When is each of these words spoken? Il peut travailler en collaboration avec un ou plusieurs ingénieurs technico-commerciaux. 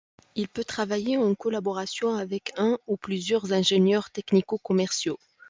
Il 0.33 0.47
peut 0.47 0.63
travailler 0.63 1.17
en 1.17 1.35
collaboration 1.35 2.15
avec 2.15 2.53
un 2.57 2.79
ou 2.87 2.97
plusieurs 2.97 3.53
ingénieurs 3.53 4.09
technico-commerciaux. 4.09 5.19